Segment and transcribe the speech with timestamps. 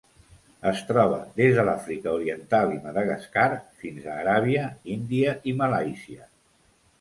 [0.69, 3.45] Es troba des de l'Àfrica Oriental i Madagascar
[3.83, 4.65] fins a Aràbia,
[4.97, 6.27] Índia i Malàisia.